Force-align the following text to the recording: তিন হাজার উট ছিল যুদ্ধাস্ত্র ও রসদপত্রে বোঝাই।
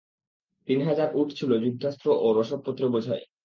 তিন 0.67 0.79
হাজার 0.87 1.09
উট 1.15 1.27
ছিল 1.37 1.51
যুদ্ধাস্ত্র 1.63 2.07
ও 2.21 2.27
রসদপত্রে 2.37 2.87
বোঝাই। 2.93 3.23